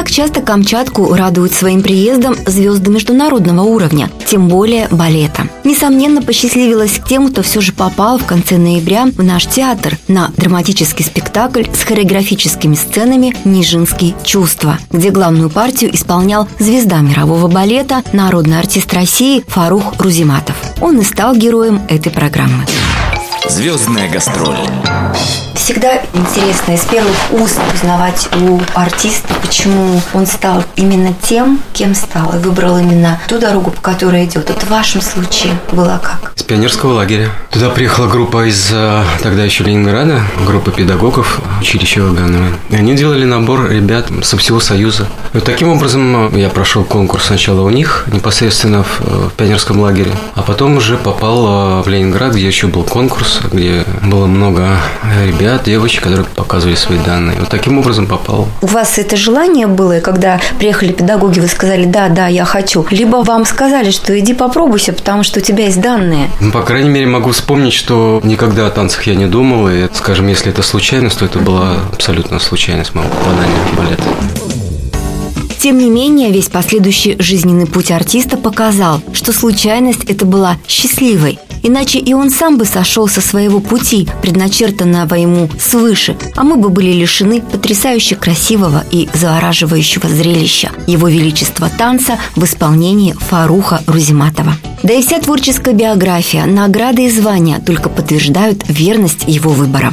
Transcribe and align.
Так 0.00 0.10
часто 0.10 0.40
Камчатку 0.40 1.12
радуют 1.12 1.52
своим 1.52 1.82
приездом 1.82 2.34
звезды 2.46 2.90
международного 2.90 3.60
уровня, 3.66 4.10
тем 4.26 4.48
более 4.48 4.88
балета. 4.90 5.46
Несомненно, 5.62 6.22
посчастливилось 6.22 7.02
тем, 7.06 7.30
кто 7.30 7.42
все 7.42 7.60
же 7.60 7.74
попал 7.74 8.16
в 8.16 8.24
конце 8.24 8.56
ноября 8.56 9.08
в 9.14 9.22
наш 9.22 9.44
театр 9.44 9.98
на 10.08 10.30
драматический 10.38 11.04
спектакль 11.04 11.64
с 11.74 11.82
хореографическими 11.82 12.76
сценами 12.76 13.36
«Нижинские 13.44 14.14
чувства», 14.24 14.78
где 14.90 15.10
главную 15.10 15.50
партию 15.50 15.94
исполнял 15.94 16.48
звезда 16.58 17.02
мирового 17.02 17.48
балета, 17.48 18.02
народный 18.14 18.58
артист 18.58 18.94
России 18.94 19.44
Фарух 19.48 20.00
Рузиматов. 20.00 20.56
Он 20.80 20.98
и 20.98 21.04
стал 21.04 21.36
героем 21.36 21.82
этой 21.90 22.10
программы. 22.10 22.64
Звездная 23.50 24.10
гастроль 24.10 24.56
всегда 25.60 26.00
интересно 26.14 26.72
из 26.72 26.80
первых 26.86 27.14
уст 27.32 27.60
узнавать 27.74 28.28
у 28.40 28.60
артиста, 28.74 29.34
почему 29.42 30.00
он 30.14 30.26
стал 30.26 30.64
именно 30.74 31.14
тем, 31.22 31.60
кем 31.74 31.94
стал, 31.94 32.34
и 32.34 32.38
выбрал 32.38 32.78
именно 32.78 33.20
ту 33.28 33.38
дорогу, 33.38 33.70
по 33.70 33.80
которой 33.82 34.24
идет. 34.24 34.48
Вот 34.48 34.62
в 34.62 34.70
вашем 34.70 35.02
случае 35.02 35.52
было 35.72 36.00
как? 36.02 36.32
С 36.34 36.42
пионерского 36.42 36.94
лагеря. 36.94 37.30
Туда 37.50 37.68
приехала 37.68 38.08
группа 38.08 38.48
из 38.48 38.70
э, 38.72 39.04
тогда 39.22 39.44
еще 39.44 39.62
Ленинграда, 39.64 40.22
группа 40.46 40.70
педагогов 40.70 41.40
училища 41.60 42.00
Вагановой. 42.02 42.54
И 42.70 42.76
они 42.76 42.96
делали 42.96 43.26
набор 43.26 43.70
ребят 43.70 44.06
со 44.22 44.38
всего 44.38 44.60
Союза. 44.60 45.06
Вот 45.34 45.44
таким 45.44 45.68
образом 45.68 46.34
э, 46.34 46.40
я 46.40 46.48
прошел 46.48 46.84
конкурс 46.84 47.26
сначала 47.26 47.60
у 47.60 47.70
них, 47.70 48.06
непосредственно 48.10 48.82
в, 48.82 49.00
э, 49.00 49.28
в 49.28 49.32
пионерском 49.34 49.78
лагере, 49.80 50.12
а 50.34 50.42
потом 50.42 50.78
уже 50.78 50.96
попал 50.96 51.82
в 51.82 51.88
Ленинград, 51.88 52.34
где 52.34 52.46
еще 52.46 52.66
был 52.66 52.82
конкурс, 52.82 53.40
где 53.52 53.84
было 54.02 54.26
много 54.26 54.78
ребят, 55.24 55.49
девочек, 55.58 56.02
которые 56.02 56.24
показывали 56.24 56.76
свои 56.76 56.98
данные. 56.98 57.38
Вот 57.40 57.48
таким 57.48 57.78
образом 57.78 58.06
попал. 58.06 58.48
У 58.62 58.66
вас 58.66 58.98
это 58.98 59.16
желание 59.16 59.66
было, 59.66 60.00
когда 60.00 60.40
приехали 60.58 60.92
педагоги, 60.92 61.40
вы 61.40 61.48
сказали, 61.48 61.84
да, 61.84 62.08
да, 62.08 62.28
я 62.28 62.44
хочу. 62.44 62.86
Либо 62.90 63.16
вам 63.18 63.44
сказали, 63.44 63.90
что 63.90 64.18
иди 64.18 64.34
попробуйся, 64.34 64.92
потому 64.92 65.22
что 65.22 65.40
у 65.40 65.42
тебя 65.42 65.64
есть 65.64 65.80
данные. 65.80 66.30
Ну, 66.40 66.52
по 66.52 66.62
крайней 66.62 66.90
мере, 66.90 67.06
могу 67.06 67.30
вспомнить, 67.30 67.72
что 67.72 68.20
никогда 68.24 68.66
о 68.66 68.70
танцах 68.70 69.06
я 69.06 69.14
не 69.14 69.26
думал. 69.26 69.68
И, 69.68 69.88
скажем, 69.94 70.26
если 70.28 70.50
это 70.50 70.62
случайность, 70.62 71.18
то 71.18 71.24
это 71.24 71.38
была 71.38 71.76
абсолютно 71.92 72.38
случайность 72.38 72.94
моего 72.94 73.10
попадания 73.10 73.54
в 73.72 73.76
балет. 73.76 74.00
Тем 75.60 75.76
не 75.76 75.90
менее, 75.90 76.30
весь 76.30 76.48
последующий 76.48 77.16
жизненный 77.18 77.66
путь 77.66 77.90
артиста 77.90 78.38
показал, 78.38 79.02
что 79.12 79.34
случайность 79.34 80.04
это 80.04 80.24
была 80.24 80.56
счастливой. 80.66 81.38
Иначе 81.62 81.98
и 81.98 82.14
он 82.14 82.30
сам 82.30 82.56
бы 82.56 82.64
сошел 82.64 83.08
со 83.08 83.20
своего 83.20 83.60
пути, 83.60 84.08
предначертанного 84.22 85.14
ему 85.14 85.48
свыше, 85.58 86.16
а 86.36 86.42
мы 86.42 86.56
бы 86.56 86.68
были 86.68 86.92
лишены 86.92 87.42
потрясающе 87.42 88.16
красивого 88.16 88.84
и 88.90 89.08
завораживающего 89.14 90.08
зрелища 90.08 90.70
Его 90.86 91.08
Величества 91.08 91.68
танца 91.68 92.18
в 92.36 92.44
исполнении 92.44 93.12
Фаруха 93.12 93.82
Рузиматова. 93.86 94.54
Да 94.82 94.94
и 94.94 95.02
вся 95.02 95.18
творческая 95.20 95.74
биография, 95.74 96.46
награды 96.46 97.04
и 97.04 97.10
звания 97.10 97.60
только 97.64 97.90
подтверждают 97.90 98.64
верность 98.66 99.24
его 99.26 99.50
выбора. 99.50 99.92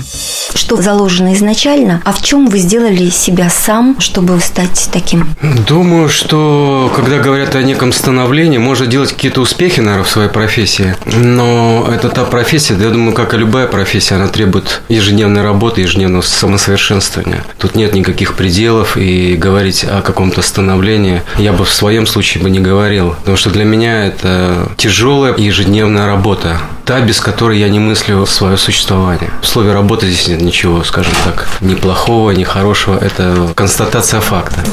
Что 0.53 0.81
заложено 0.81 1.33
изначально, 1.33 2.01
а 2.05 2.13
в 2.13 2.21
чем 2.21 2.47
вы 2.47 2.59
сделали 2.59 3.09
себя 3.09 3.49
сам, 3.49 3.99
чтобы 3.99 4.39
стать 4.39 4.89
таким? 4.93 5.35
Думаю, 5.67 6.07
что 6.07 6.91
когда 6.95 7.19
говорят 7.19 7.55
о 7.55 7.63
неком 7.63 7.91
становлении, 7.91 8.57
можно 8.57 8.85
делать 8.85 9.11
какие-то 9.11 9.41
успехи, 9.41 9.81
наверное, 9.81 10.05
в 10.05 10.09
своей 10.09 10.29
профессии, 10.29 10.95
но 11.05 11.87
это 11.93 12.09
та 12.09 12.23
профессия, 12.23 12.75
я 12.79 12.89
думаю, 12.89 13.13
как 13.13 13.33
и 13.33 13.37
любая 13.37 13.67
профессия, 13.67 14.15
она 14.15 14.27
требует 14.27 14.81
ежедневной 14.87 15.41
работы, 15.41 15.81
ежедневного 15.81 16.21
самосовершенствования. 16.21 17.43
Тут 17.57 17.75
нет 17.75 17.93
никаких 17.93 18.35
пределов, 18.35 18.95
и 18.95 19.35
говорить 19.35 19.83
о 19.83 20.01
каком-то 20.01 20.41
становлении 20.41 21.23
я 21.37 21.51
бы 21.51 21.65
в 21.65 21.71
своем 21.71 22.07
случае 22.07 22.43
бы 22.43 22.49
не 22.49 22.59
говорил, 22.59 23.15
потому 23.19 23.37
что 23.37 23.49
для 23.49 23.65
меня 23.65 24.05
это 24.05 24.71
тяжелая 24.77 25.35
ежедневная 25.35 26.05
работа, 26.05 26.59
та, 26.85 27.01
без 27.01 27.19
которой 27.19 27.59
я 27.59 27.67
не 27.67 27.79
мыслю 27.79 28.25
свое 28.25 28.57
существование. 28.57 29.31
В 29.41 29.47
слове 29.47 29.73
«работа» 29.73 30.05
здесь 30.05 30.27
нет 30.27 30.41
ничего, 30.41 30.83
скажем 30.83 31.13
так, 31.25 31.47
ни 31.61 31.75
плохого, 31.75 32.31
ни 32.31 32.43
хорошего, 32.43 32.97
это 32.97 33.51
констатация 33.55 34.21
факта. 34.21 34.63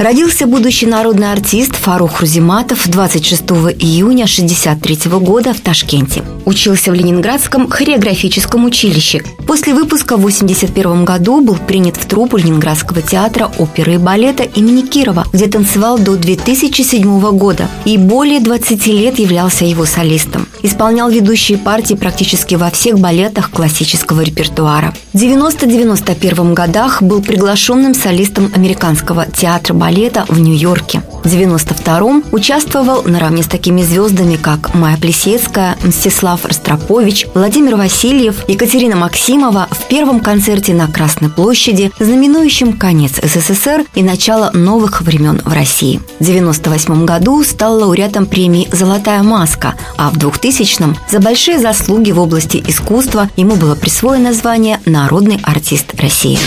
Родился 0.00 0.46
будущий 0.46 0.86
народный 0.86 1.30
артист 1.30 1.76
Фарух 1.76 2.22
Рузиматов 2.22 2.88
26 2.88 3.42
июня 3.80 4.24
1963 4.24 5.10
года 5.18 5.52
в 5.52 5.60
Ташкенте. 5.60 6.22
Учился 6.46 6.90
в 6.90 6.94
Ленинградском 6.94 7.68
хореографическом 7.68 8.64
училище. 8.64 9.22
После 9.46 9.74
выпуска 9.74 10.16
в 10.16 10.20
1981 10.20 11.04
году 11.04 11.42
был 11.42 11.56
принят 11.56 11.98
в 11.98 12.06
труппу 12.06 12.38
Ленинградского 12.38 13.02
театра 13.02 13.52
оперы 13.58 13.96
и 13.96 13.98
балета 13.98 14.42
имени 14.42 14.80
Кирова, 14.80 15.26
где 15.34 15.48
танцевал 15.48 15.98
до 15.98 16.16
2007 16.16 17.36
года 17.36 17.68
и 17.84 17.98
более 17.98 18.40
20 18.40 18.86
лет 18.86 19.18
являлся 19.18 19.66
его 19.66 19.84
солистом. 19.84 20.48
Исполнял 20.62 21.10
ведущие 21.10 21.58
партии 21.58 21.94
практически 21.94 22.54
во 22.54 22.70
всех 22.70 22.98
балетах 22.98 23.50
классического 23.50 24.22
репертуара. 24.22 24.94
В 25.12 25.18
90-91 25.18 26.54
годах 26.54 27.02
был 27.02 27.20
приглашенным 27.20 27.92
солистом 27.92 28.50
американского 28.54 29.26
театра 29.26 29.74
балета 29.74 29.89
балета 29.90 30.24
в 30.28 30.38
Нью-Йорке. 30.38 31.02
В 31.24 31.26
92-м 31.26 32.24
участвовал 32.30 33.02
наравне 33.02 33.42
с 33.42 33.46
такими 33.46 33.82
звездами, 33.82 34.36
как 34.36 34.72
Майя 34.72 34.96
Плесецкая, 34.96 35.76
Мстислав 35.82 36.44
Ростропович, 36.44 37.26
Владимир 37.34 37.74
Васильев, 37.74 38.48
Екатерина 38.48 38.94
Максимова 38.94 39.66
в 39.68 39.88
первом 39.88 40.20
концерте 40.20 40.74
на 40.74 40.86
Красной 40.86 41.28
площади, 41.28 41.90
знаменующем 41.98 42.74
конец 42.74 43.14
СССР 43.20 43.84
и 43.96 44.04
начало 44.04 44.52
новых 44.52 45.02
времен 45.02 45.42
в 45.44 45.52
России. 45.52 46.00
В 46.20 46.24
98 46.24 47.04
году 47.04 47.42
стал 47.42 47.80
лауреатом 47.80 48.26
премии 48.26 48.68
«Золотая 48.70 49.24
маска», 49.24 49.74
а 49.96 50.10
в 50.10 50.18
2000-м 50.18 50.96
за 51.10 51.18
большие 51.18 51.58
заслуги 51.58 52.12
в 52.12 52.20
области 52.20 52.62
искусства 52.64 53.28
ему 53.36 53.56
было 53.56 53.74
присвоено 53.74 54.32
звание 54.32 54.78
«Народный 54.86 55.40
артист 55.42 56.00
России». 56.00 56.38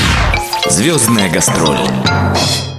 Звездная 0.70 1.30
гастроль. 1.30 1.80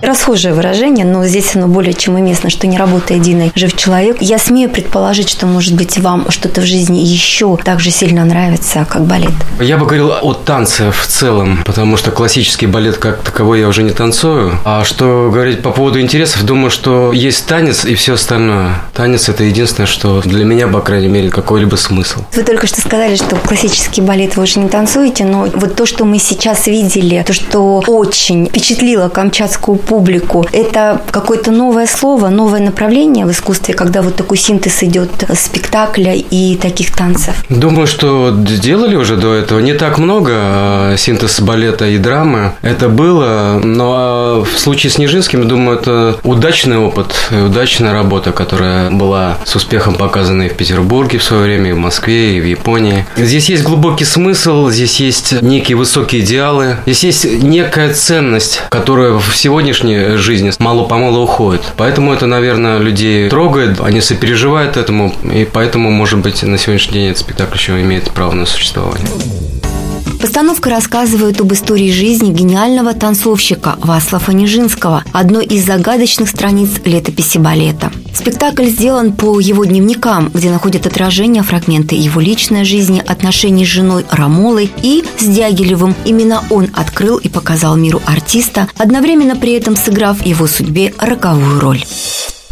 Расхожее 0.03 0.55
выражение, 0.55 1.05
но 1.05 1.25
здесь 1.25 1.57
оно 1.57 1.67
более 1.67 1.95
чем 1.95 2.15
уместно, 2.15 2.51
что 2.51 2.67
не 2.67 2.79
работа 2.79 3.15
единый 3.15 3.53
жив 3.55 3.77
человек. 3.77 4.17
Я 4.21 4.39
смею 4.39 4.71
предположить, 4.71 5.29
что, 5.29 5.47
может 5.47 5.75
быть, 5.75 5.99
вам 5.99 6.31
что-то 6.31 6.61
в 6.61 6.65
жизни 6.65 6.99
еще 6.99 7.57
так 7.57 7.81
же 7.81 7.91
сильно 7.91 8.25
нравится, 8.25 8.87
как 8.89 9.05
балет. 9.05 9.33
Я 9.61 9.79
бы 9.79 9.87
говорил 9.87 10.11
о 10.11 10.35
танце 10.35 10.91
в 10.91 11.07
целом, 11.07 11.63
потому 11.65 11.97
что 11.97 12.11
классический 12.11 12.67
балет 12.67 12.99
как 12.99 13.23
таковой 13.23 13.61
я 13.61 13.69
уже 13.69 13.83
не 13.83 13.93
танцую. 13.93 14.59
А 14.65 14.85
что 14.85 15.31
говорить 15.33 15.63
по 15.63 15.71
поводу 15.71 16.01
интересов, 16.01 16.45
думаю, 16.45 16.71
что 16.71 17.13
есть 17.13 17.47
танец 17.47 17.85
и 17.85 17.95
все 17.95 18.15
остальное. 18.15 18.83
Танец– 18.93 19.29
это 19.31 19.45
единственное, 19.45 19.87
что 19.87 20.21
для 20.23 20.45
меня, 20.45 20.69
по 20.69 20.81
крайней 20.81 21.09
мере, 21.09 21.31
какой-либо 21.31 21.77
смысл. 21.77 22.21
Вы 22.33 22.43
только 22.43 22.67
что 22.67 22.81
сказали, 22.81 23.17
что 23.17 23.37
классический 23.37 24.01
балет 24.01 24.37
вы 24.37 24.45
уже 24.45 24.59
не 24.59 24.69
танцуете, 24.69 25.25
но 25.25 25.49
вот 25.55 25.77
то, 25.77 25.87
что 25.87 26.05
мы 26.05 26.19
сейчас 26.19 26.67
видели, 26.67 27.23
то, 27.27 27.33
что 27.33 27.83
очень 27.87 28.47
впечатлило 28.47 29.09
камчатскую 29.09 29.79
публику. 29.95 30.45
Это 30.51 31.01
какое-то 31.13 31.53
новое 31.53 31.87
слово, 31.87 32.29
новое 32.29 32.61
направление 32.61 33.27
в 33.27 33.31
искусстве, 33.31 33.75
когда 33.75 34.03
вот 34.03 34.17
такой 34.17 34.37
синтез 34.37 34.83
идет 34.83 35.11
спектакля 35.35 36.15
и 36.15 36.57
таких 36.57 36.91
танцев? 36.91 37.35
Думаю, 37.49 37.87
что 37.87 38.33
делали 38.33 38.97
уже 38.97 39.17
до 39.17 39.35
этого 39.35 39.61
не 39.61 39.73
так 39.73 39.99
много 39.99 40.33
а 40.35 40.97
синтез 40.97 41.41
балета 41.41 41.87
и 41.87 41.99
драмы. 41.99 42.55
Это 42.63 42.89
было, 42.89 43.61
но 43.63 44.45
в 44.45 44.59
случае 44.59 44.91
с 44.91 44.99
Нижинским, 44.99 45.47
думаю, 45.47 45.79
это 45.79 46.19
удачный 46.25 46.79
опыт, 46.79 47.15
удачная 47.31 47.93
работа, 47.93 48.33
которая 48.33 48.91
была 48.91 49.39
с 49.45 49.55
успехом 49.55 49.95
показана 49.95 50.43
и 50.43 50.49
в 50.49 50.55
Петербурге 50.55 51.19
в 51.19 51.23
свое 51.23 51.45
время, 51.45 51.71
и 51.71 51.73
в 51.73 51.79
Москве, 51.79 52.37
и 52.37 52.41
в 52.41 52.47
Японии. 52.47 53.07
Здесь 53.17 53.49
есть 53.49 53.63
глубокий 53.63 54.05
смысл, 54.05 54.71
здесь 54.71 54.99
есть 54.99 55.41
некие 55.41 55.77
высокие 55.77 56.23
идеалы, 56.23 56.79
здесь 56.85 57.05
есть 57.05 57.43
некая 57.43 57.95
ценность, 57.95 58.63
которая 58.71 59.13
в 59.13 59.37
сегодняшнем 59.37 59.74
внешней 59.75 60.17
жизни 60.17 60.53
мало-помалу 60.59 61.23
уходит. 61.23 61.63
Поэтому 61.77 62.13
это, 62.13 62.27
наверное, 62.27 62.79
людей 62.79 63.29
трогает, 63.29 63.81
они 63.81 64.01
сопереживают 64.01 64.77
этому, 64.77 65.13
и 65.25 65.49
поэтому, 65.51 65.91
может 65.91 66.21
быть, 66.21 66.43
на 66.43 66.59
сегодняшний 66.59 66.95
день 66.95 67.07
этот 67.11 67.19
спектакль 67.19 67.57
еще 67.57 67.81
имеет 67.83 68.11
право 68.11 68.33
на 68.33 68.47
существование. 68.47 69.09
Постановка 70.25 70.71
рассказывает 70.71 71.43
об 71.43 71.53
истории 71.53 71.91
жизни 71.91 72.33
гениального 72.33 72.95
танцовщика 72.95 73.77
Васлава 73.83 74.31
Нижинского, 74.31 75.05
одной 75.13 75.45
из 75.45 75.67
загадочных 75.67 76.31
страниц 76.31 76.71
летописи 76.87 77.37
балета. 77.37 77.93
Спектакль 78.15 78.69
сделан 78.69 79.13
по 79.13 79.39
его 79.39 79.67
дневникам, 79.67 80.31
где 80.33 80.49
находят 80.49 80.87
отражение 80.87 81.43
фрагменты 81.43 81.95
его 81.97 82.23
личной 82.23 82.65
жизни, 82.65 83.05
отношений 83.07 83.67
с 83.67 83.69
женой 83.69 84.07
Рамолой 84.11 84.73
и 84.81 85.05
с 85.19 85.25
Дягилевым. 85.25 85.95
Именно 86.07 86.43
он 86.49 86.71
открыл 86.73 87.19
и 87.19 87.29
показал 87.29 87.77
миру 87.77 88.01
артиста, 88.07 88.69
одновременно 88.79 89.37
при 89.37 89.53
этом 89.53 89.77
сыграв 89.77 90.25
его 90.25 90.47
судьбе 90.47 90.95
роковую 90.97 91.61
роль. 91.61 91.85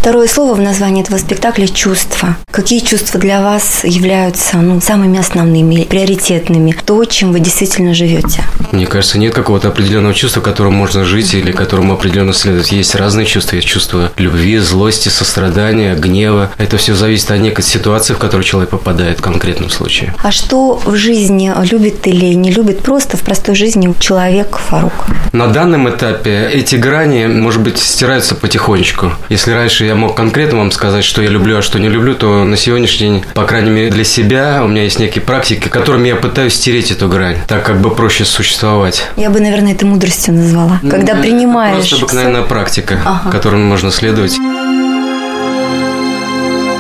Второе 0.03 0.27
слово 0.27 0.55
в 0.55 0.61
названии 0.61 1.05
этого 1.05 1.17
спектакля– 1.17 1.69
чувства. 1.69 2.35
Какие 2.51 2.81
чувства 2.81 3.21
для 3.21 3.41
вас 3.41 3.85
являются 3.85 4.57
ну, 4.57 4.81
самыми 4.81 5.21
основными, 5.21 5.85
приоритетными? 5.85 6.75
То, 6.85 7.05
чем 7.05 7.31
вы 7.31 7.39
действительно 7.39 7.95
живете? 7.95 8.43
Мне 8.73 8.87
кажется, 8.87 9.17
нет 9.17 9.33
какого-то 9.33 9.69
определенного 9.69 10.13
чувства, 10.13 10.41
которым 10.41 10.75
можно 10.75 11.05
жить 11.05 11.35
или 11.35 11.53
которому 11.53 11.93
определенно 11.93 12.33
следовать. 12.33 12.73
Есть 12.73 12.97
разные 12.97 13.27
чувства. 13.27 13.55
Есть 13.55 13.69
чувства 13.69 14.11
любви, 14.17 14.59
злости, 14.59 15.09
сострадания, 15.09 15.95
гнева. 15.95 16.51
Это 16.59 16.79
все 16.79 16.97
зависит 16.97 17.31
от 17.31 17.39
некой 17.39 17.63
ситуации, 17.63 18.15
в 18.15 18.19
которую 18.19 18.43
человек 18.43 18.71
попадает 18.71 19.21
в 19.21 19.23
конкретном 19.23 19.71
случае. 19.71 20.17
А 20.21 20.33
что 20.33 20.83
в 20.85 20.97
жизни 20.97 21.53
любит 21.71 22.09
или 22.09 22.35
не 22.35 22.51
любит 22.51 22.81
просто 22.81 23.17
в 23.17 23.21
простой 23.21 23.55
жизни 23.55 23.95
человек 24.01 24.57
Фарук? 24.57 25.07
На 25.33 25.47
данном 25.47 25.89
этапе 25.89 26.51
эти 26.53 26.75
грани, 26.75 27.27
может 27.27 27.61
быть, 27.61 27.79
стираются 27.79 28.35
потихонечку. 28.35 29.13
Если 29.29 29.53
раньше 29.53 29.85
я 29.85 29.92
мог 29.95 30.17
конкретно 30.17 30.59
вам 30.59 30.71
сказать, 30.71 31.05
что 31.05 31.23
я 31.23 31.29
люблю, 31.29 31.59
а 31.59 31.63
что 31.63 31.79
не 31.79 31.89
люблю, 31.89 32.15
то 32.15 32.45
на 32.45 32.57
сегодняшний 32.57 32.99
день, 32.99 33.25
по 33.35 33.45
крайней 33.45 33.71
мере 33.71 33.91
для 33.91 34.05
себя, 34.05 34.63
у 34.65 34.69
меня 34.69 34.85
есть 34.85 34.99
некие 34.99 35.23
практики, 35.23 35.69
которыми 35.69 36.09
я 36.09 36.17
пытаюсь 36.17 36.55
стереть 36.55 36.91
эту 36.91 37.09
грань, 37.09 37.37
так 37.47 37.65
как 37.65 37.81
бы 37.81 37.95
проще 37.95 38.25
существовать. 38.25 39.07
Я 39.17 39.31
бы, 39.31 39.41
наверное, 39.41 39.73
это 39.73 39.87
мудростью 39.87 40.35
назвала. 40.35 40.79
Ну, 40.83 40.91
Когда 40.91 41.15
принимаешь... 41.15 41.89
Просто 41.89 41.97
обыкновенная 41.97 42.43
практика, 42.43 43.01
ага. 43.05 43.31
которой 43.31 43.57
можно 43.57 43.91
следовать. 43.91 44.39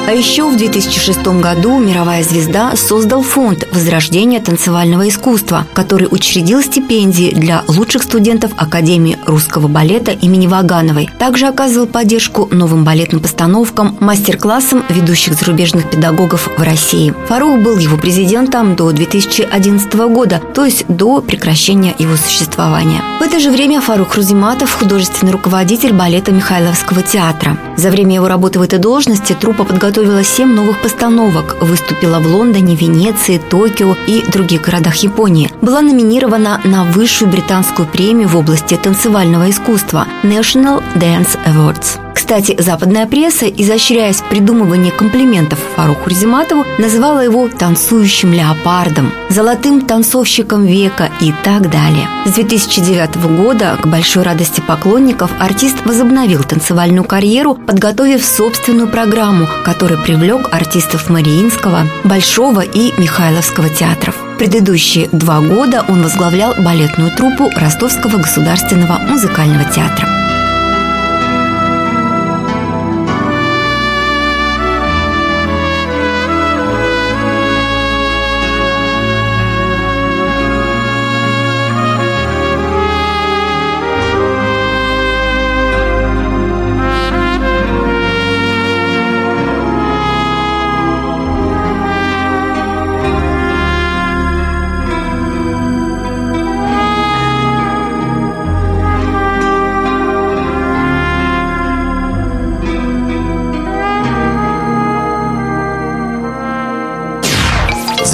А 0.04 0.10
еще 0.10 0.50
в 0.50 0.56
2006 0.56 1.40
году 1.40 1.78
«Мировая 1.78 2.24
звезда» 2.24 2.74
создал 2.74 3.22
фонд 3.22 3.68
возрождения 3.72 4.40
танцевального 4.40 5.08
искусства, 5.08 5.64
который 5.74 6.08
учредил 6.10 6.60
стипендии 6.60 7.32
для 7.32 7.62
лучших 7.68 8.02
студентов 8.02 8.50
Академии 8.56 9.16
русского 9.26 9.68
балета 9.68 10.10
имени 10.10 10.48
Вагановой. 10.48 11.08
Также 11.20 11.46
оказывал 11.46 11.86
поддержку 11.86 12.48
новым 12.50 12.84
балетным 12.84 13.22
постановкам, 13.22 13.96
мастер-классам 14.00 14.84
ведущих 14.88 15.34
зарубежных 15.34 15.88
педагогов 15.88 16.50
в 16.58 16.62
России. 16.62 17.14
Фарух 17.28 17.60
был 17.60 17.78
его 17.78 17.96
президентом 17.96 18.74
до 18.74 18.90
2011 18.90 19.94
года, 19.94 20.42
то 20.52 20.64
есть 20.64 20.84
до 20.88 21.22
прекращения 21.22 21.94
его 21.96 22.16
существования. 22.16 23.02
В 23.20 23.22
это 23.22 23.38
же 23.38 23.50
время 23.50 23.80
Фарух 23.80 24.16
Рузиматов– 24.16 24.72
художественный 24.80 25.32
руководитель 25.32 25.92
балета 25.92 26.32
Михайловского 26.32 27.02
театра. 27.02 27.56
За 27.76 27.90
время 27.90 28.16
его 28.16 28.26
работы 28.26 28.58
в 28.58 28.62
этой 28.62 28.80
должности 28.80 29.32
труппа 29.32 29.62
подготовила 29.62 29.91
подготовила 29.92 30.24
семь 30.24 30.54
новых 30.54 30.80
постановок, 30.80 31.56
выступила 31.60 32.18
в 32.18 32.26
Лондоне, 32.26 32.76
Венеции, 32.76 33.38
Токио 33.50 33.94
и 34.06 34.22
других 34.30 34.62
городах 34.62 34.96
Японии. 34.96 35.50
Была 35.60 35.82
номинирована 35.82 36.60
на 36.64 36.84
высшую 36.84 37.30
британскую 37.30 37.86
премию 37.86 38.28
в 38.28 38.36
области 38.36 38.74
танцевального 38.76 39.50
искусства 39.50 40.06
National 40.22 40.82
Dance 40.94 41.38
Awards. 41.46 42.11
Кстати, 42.14 42.56
западная 42.58 43.06
пресса, 43.06 43.46
изощряясь 43.46 44.16
в 44.16 44.24
придумывании 44.28 44.90
комплиментов 44.90 45.58
Фаруху 45.76 46.10
Рзиматову, 46.10 46.64
называла 46.78 47.20
его 47.20 47.48
«танцующим 47.48 48.32
леопардом», 48.32 49.12
«золотым 49.28 49.80
танцовщиком 49.82 50.64
века» 50.64 51.10
и 51.20 51.32
так 51.42 51.70
далее. 51.70 52.08
С 52.24 52.32
2009 52.32 53.16
года, 53.36 53.76
к 53.80 53.86
большой 53.86 54.22
радости 54.22 54.60
поклонников, 54.60 55.30
артист 55.38 55.84
возобновил 55.84 56.42
танцевальную 56.44 57.04
карьеру, 57.04 57.54
подготовив 57.54 58.24
собственную 58.24 58.88
программу, 58.88 59.48
которая 59.64 59.98
привлек 59.98 60.48
артистов 60.52 61.10
Мариинского, 61.10 61.86
Большого 62.04 62.60
и 62.60 62.92
Михайловского 63.00 63.68
театров. 63.68 64.14
Предыдущие 64.38 65.08
два 65.12 65.40
года 65.40 65.84
он 65.88 66.02
возглавлял 66.02 66.54
балетную 66.58 67.10
труппу 67.16 67.50
Ростовского 67.54 68.16
государственного 68.18 68.98
музыкального 69.08 69.64
театра. 69.64 70.08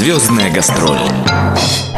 Звездная 0.08 0.50
гастроль. 0.50 0.96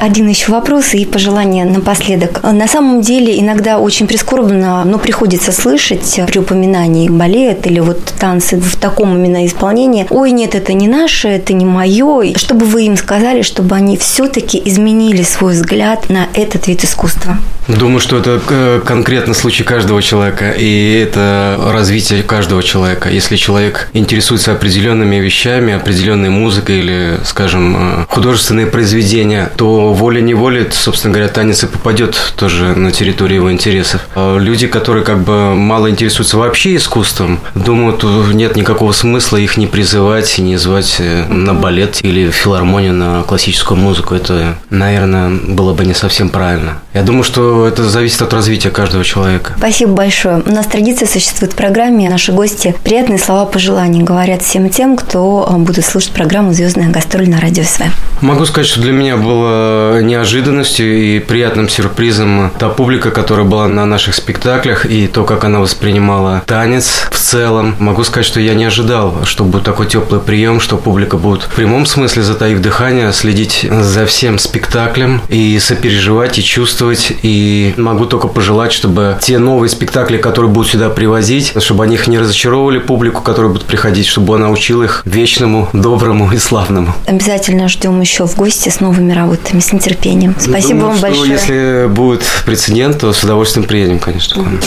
Один 0.00 0.28
еще 0.28 0.50
вопрос 0.50 0.94
и 0.94 1.04
пожелание 1.04 1.66
напоследок. 1.66 2.42
На 2.42 2.66
самом 2.66 3.02
деле 3.02 3.38
иногда 3.38 3.78
очень 3.78 4.06
прискорбно, 4.06 4.82
но 4.84 4.98
приходится 4.98 5.52
слышать 5.52 6.20
при 6.26 6.38
упоминании 6.38 7.10
балет 7.10 7.66
или 7.66 7.80
вот 7.80 8.02
танцы 8.18 8.56
в 8.56 8.76
таком 8.76 9.14
именно 9.14 9.44
исполнении. 9.44 10.06
Ой, 10.08 10.30
нет, 10.30 10.54
это 10.54 10.72
не 10.72 10.88
наше, 10.88 11.28
это 11.28 11.52
не 11.52 11.66
мое. 11.66 12.32
Чтобы 12.36 12.64
вы 12.64 12.86
им 12.86 12.96
сказали, 12.96 13.42
чтобы 13.42 13.76
они 13.76 13.98
все-таки 13.98 14.60
изменили 14.64 15.22
свой 15.22 15.52
взгляд 15.52 16.08
на 16.08 16.28
этот 16.32 16.66
вид 16.66 16.82
искусства. 16.82 17.36
Думаю, 17.68 18.00
что 18.00 18.16
это 18.16 18.40
э, 18.48 18.80
конкретно 18.84 19.34
случай 19.34 19.62
каждого 19.62 20.02
человека, 20.02 20.50
и 20.50 21.04
это 21.06 21.56
развитие 21.72 22.22
каждого 22.22 22.62
человека. 22.62 23.10
Если 23.10 23.36
человек 23.36 23.88
интересуется 23.92 24.52
определенными 24.52 25.16
вещами, 25.16 25.74
определенной 25.74 26.30
музыкой 26.30 26.80
или, 26.80 27.20
скажем, 27.24 27.76
э, 27.76 28.06
художественные 28.08 28.66
произведения, 28.66 29.50
то 29.56 29.89
волей-неволей, 29.92 30.66
собственно 30.70 31.14
говоря, 31.14 31.28
танец 31.28 31.64
и 31.64 31.66
попадет 31.66 32.34
тоже 32.36 32.74
на 32.74 32.90
территорию 32.90 33.40
его 33.40 33.52
интересов. 33.52 34.06
А 34.14 34.38
люди, 34.38 34.66
которые 34.66 35.04
как 35.04 35.20
бы 35.22 35.54
мало 35.54 35.90
интересуются 35.90 36.36
вообще 36.36 36.76
искусством, 36.76 37.40
думают, 37.54 38.02
нет 38.32 38.56
никакого 38.56 38.92
смысла 38.92 39.36
их 39.36 39.56
не 39.56 39.66
призывать, 39.66 40.38
не 40.38 40.56
звать 40.56 40.96
э, 40.98 41.26
на 41.26 41.54
балет 41.54 42.00
или 42.02 42.30
филармонию 42.30 42.92
на 42.92 43.22
классическую 43.22 43.78
музыку. 43.78 44.14
Это, 44.14 44.56
наверное, 44.70 45.30
было 45.30 45.74
бы 45.74 45.84
не 45.84 45.94
совсем 45.94 46.28
правильно. 46.28 46.78
Я 46.94 47.02
думаю, 47.02 47.22
что 47.22 47.66
это 47.66 47.84
зависит 47.88 48.22
от 48.22 48.32
развития 48.32 48.70
каждого 48.70 49.04
человека. 49.04 49.54
Спасибо 49.56 49.92
большое. 49.92 50.42
У 50.44 50.50
нас 50.50 50.66
традиция 50.66 51.06
существует 51.06 51.52
в 51.52 51.56
программе. 51.56 52.10
Наши 52.10 52.32
гости 52.32 52.74
приятные 52.82 53.18
слова 53.18 53.46
пожеланий 53.46 54.02
говорят 54.02 54.42
всем 54.42 54.68
тем, 54.70 54.96
кто 54.96 55.48
э, 55.48 55.56
будет 55.56 55.84
слушать 55.84 56.12
программу 56.12 56.52
«Звездная 56.52 56.90
гастроль» 56.90 57.28
на 57.28 57.40
радио 57.40 57.64
СВ. 57.64 57.84
Могу 58.20 58.44
сказать, 58.44 58.68
что 58.68 58.80
для 58.80 58.92
меня 58.92 59.16
было 59.16 59.79
неожиданностью 60.02 61.02
и 61.02 61.18
приятным 61.18 61.68
сюрпризом 61.68 62.50
та 62.58 62.68
публика, 62.68 63.10
которая 63.10 63.46
была 63.46 63.68
на 63.68 63.86
наших 63.86 64.14
спектаклях 64.14 64.86
и 64.86 65.06
то, 65.06 65.24
как 65.24 65.44
она 65.44 65.60
воспринимала 65.60 66.42
танец 66.46 67.08
в 67.10 67.18
целом. 67.18 67.76
Могу 67.78 68.04
сказать, 68.04 68.26
что 68.26 68.40
я 68.40 68.54
не 68.54 68.64
ожидал, 68.64 69.24
что 69.24 69.44
будет 69.44 69.64
такой 69.64 69.86
теплый 69.86 70.20
прием, 70.20 70.60
что 70.60 70.76
публика 70.76 71.16
будет 71.16 71.42
в 71.42 71.54
прямом 71.54 71.86
смысле, 71.86 72.22
затаив 72.22 72.60
дыхание, 72.60 73.12
следить 73.12 73.66
за 73.70 74.06
всем 74.06 74.38
спектаклем 74.38 75.22
и 75.28 75.58
сопереживать 75.58 76.38
и 76.38 76.42
чувствовать. 76.42 77.12
И 77.22 77.74
могу 77.76 78.06
только 78.06 78.28
пожелать, 78.28 78.72
чтобы 78.72 79.16
те 79.20 79.38
новые 79.38 79.70
спектакли, 79.70 80.18
которые 80.18 80.50
будут 80.50 80.70
сюда 80.70 80.88
привозить, 80.90 81.52
чтобы 81.62 81.84
они 81.84 81.94
их 81.94 82.08
не 82.08 82.18
разочаровывали 82.18 82.78
публику, 82.78 83.22
которая 83.22 83.50
будет 83.50 83.64
приходить, 83.64 84.06
чтобы 84.06 84.36
она 84.36 84.50
учила 84.50 84.84
их 84.84 85.02
вечному, 85.04 85.68
доброму 85.72 86.32
и 86.32 86.38
славному. 86.38 86.94
Обязательно 87.06 87.68
ждем 87.68 88.00
еще 88.00 88.26
в 88.26 88.36
гости 88.36 88.68
с 88.68 88.80
новыми 88.80 89.12
работами 89.12 89.60
с 89.70 89.72
нетерпением. 89.72 90.34
Спасибо 90.38 90.80
Думаю, 90.80 90.88
вам 90.88 90.96
что 90.96 91.06
большое. 91.06 91.30
Если 91.30 91.86
будет 91.88 92.22
прецедент, 92.44 92.98
то 92.98 93.12
с 93.12 93.22
удовольствием 93.22 93.66
приедем, 93.66 93.98
конечно. 93.98 94.60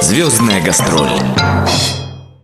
Звездная 0.00 0.60
гастроль. 0.60 1.10